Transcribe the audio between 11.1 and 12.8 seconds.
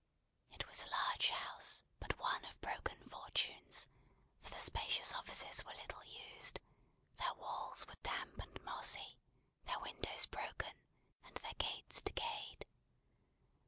and their gates decayed.